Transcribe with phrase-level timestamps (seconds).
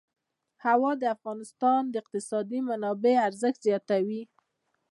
[0.65, 4.23] هوا د افغانستان د اقتصادي منابعو ارزښت زیاتوي.